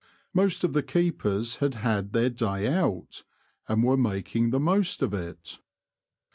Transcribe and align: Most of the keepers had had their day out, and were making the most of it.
Most 0.33 0.63
of 0.63 0.73
the 0.73 0.81
keepers 0.81 1.57
had 1.57 1.75
had 1.75 2.11
their 2.11 2.31
day 2.31 2.65
out, 2.67 3.23
and 3.67 3.83
were 3.83 3.95
making 3.97 4.49
the 4.49 4.59
most 4.59 5.03
of 5.03 5.13
it. 5.13 5.59